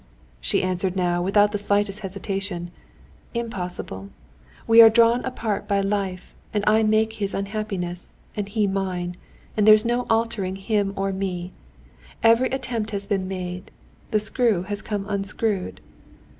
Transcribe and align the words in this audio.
she 0.39 0.63
answered 0.63 0.95
now 0.95 1.21
without 1.21 1.51
the 1.51 1.59
slightest 1.59 1.99
hesitation. 1.99 2.71
"Impossible! 3.35 4.09
We 4.65 4.81
are 4.81 4.89
drawn 4.89 5.23
apart 5.23 5.67
by 5.67 5.81
life, 5.81 6.33
and 6.55 6.63
I 6.65 6.81
make 6.81 7.13
his 7.13 7.35
unhappiness, 7.35 8.15
and 8.35 8.49
he 8.49 8.65
mine, 8.65 9.15
and 9.55 9.67
there's 9.67 9.85
no 9.85 10.07
altering 10.09 10.55
him 10.55 10.91
or 10.95 11.13
me. 11.13 11.51
Every 12.23 12.47
attempt 12.49 12.89
has 12.89 13.05
been 13.05 13.27
made, 13.27 13.69
the 14.09 14.19
screw 14.19 14.63
has 14.63 14.81
come 14.81 15.05
unscrewed. 15.07 15.81